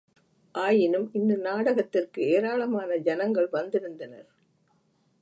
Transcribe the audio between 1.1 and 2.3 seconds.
இந்நாடகத்திற்கு